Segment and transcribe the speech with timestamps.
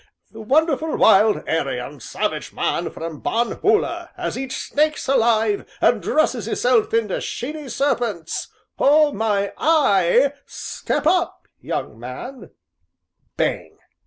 [0.31, 6.47] "The wonderful wild, 'airy, and savage man from Bonhoola, as eats snakes alive, and dresses
[6.47, 8.47] hisself in sheeny serpents!
[8.79, 10.33] O my eye!
[10.47, 11.45] step up!
[11.59, 12.49] [young man]."
[13.37, 13.77] (Bang!)